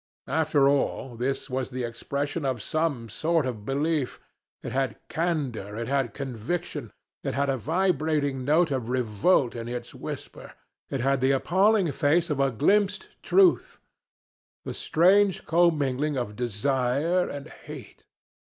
[0.33, 4.19] After all, this was the expression of some sort of belief;
[4.63, 6.91] it had candor, it had conviction,
[7.23, 10.53] it had a vibrating note of revolt in its whisper,
[10.89, 13.77] it had the appalling face of a glimpsed truth
[14.65, 18.07] the strange commingling of desire and hate.